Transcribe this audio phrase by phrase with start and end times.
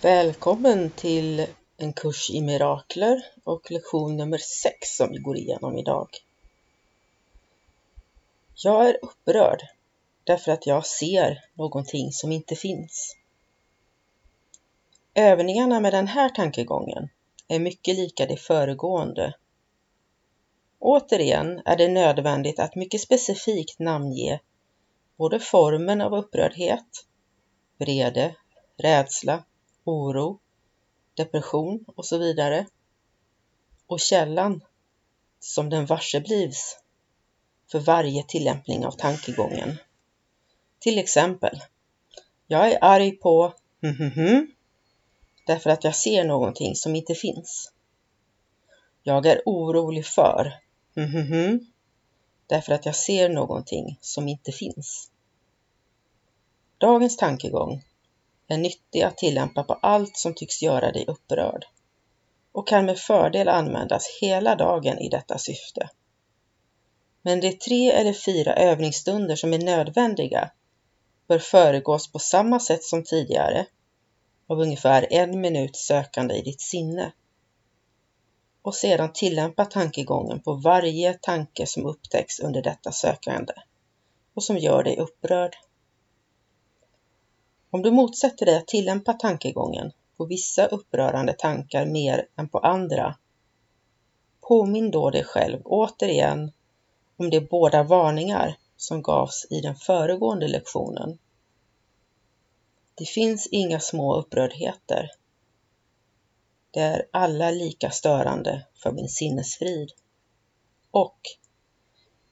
[0.00, 6.08] Välkommen till en kurs i mirakler och lektion nummer 6 som vi går igenom idag.
[8.54, 9.62] Jag är upprörd
[10.24, 13.16] därför att jag ser någonting som inte finns.
[15.14, 17.08] Övningarna med den här tankegången
[17.48, 19.34] är mycket lika de föregående.
[20.78, 24.40] Återigen är det nödvändigt att mycket specifikt namnge
[25.16, 27.06] både formen av upprördhet,
[27.78, 28.34] vrede,
[28.76, 29.44] rädsla
[29.86, 30.38] oro,
[31.14, 32.66] depression och så vidare.
[33.86, 34.60] Och källan
[35.40, 36.78] som den varseblivs
[37.70, 39.76] för varje tillämpning av tankegången.
[40.78, 41.62] Till exempel,
[42.46, 43.54] jag är arg på
[45.46, 47.72] därför att jag ser någonting som inte finns.
[49.02, 50.52] Jag är orolig för
[52.46, 55.10] därför att jag ser någonting som inte finns.
[56.78, 57.82] Dagens tankegång
[58.48, 61.64] är nyttig att tillämpa på allt som tycks göra dig upprörd
[62.52, 65.90] och kan med fördel användas hela dagen i detta syfte.
[67.22, 70.50] Men de tre eller fyra övningsstunder som är nödvändiga
[71.26, 73.66] bör föregås på samma sätt som tidigare
[74.46, 77.12] av ungefär en minut sökande i ditt sinne
[78.62, 83.52] och sedan tillämpa tankegången på varje tanke som upptäcks under detta sökande
[84.34, 85.56] och som gör dig upprörd.
[87.76, 93.16] Om du motsätter dig att tillämpa tankegången på vissa upprörande tankar mer än på andra,
[94.40, 96.52] påminn då dig själv återigen
[97.16, 101.18] om de båda varningar som gavs i den föregående lektionen.
[102.94, 105.10] Det finns inga små upprördheter.
[106.70, 109.92] De är alla lika störande för min sinnesfrid.
[110.90, 111.20] Och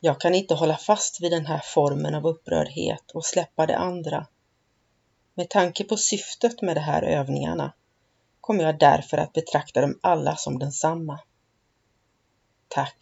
[0.00, 4.26] jag kan inte hålla fast vid den här formen av upprördhet och släppa det andra.
[5.38, 7.72] Med tanke på syftet med de här övningarna
[8.40, 11.20] kommer jag därför att betrakta dem alla som densamma.
[12.68, 12.96] Tack!